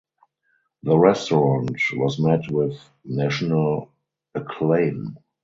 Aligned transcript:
The 0.81 0.97
restaurant 0.97 1.77
was 1.93 2.17
met 2.17 2.49
with 2.49 2.75
national 3.05 3.91
acclaim. 4.33 5.15